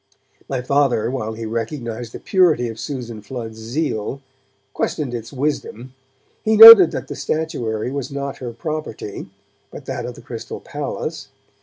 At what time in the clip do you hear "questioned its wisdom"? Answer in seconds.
4.73-5.93